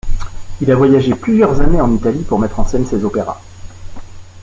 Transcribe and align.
Il 0.59 0.71
a 0.71 0.75
voyagé 0.75 1.13
plusieurs 1.13 1.61
années 1.61 1.79
en 1.79 1.93
Italie 1.93 2.23
pour 2.23 2.39
mettre 2.39 2.59
en 2.59 2.65
scène 2.65 2.87
ses 2.87 3.05
opéras. 3.05 3.39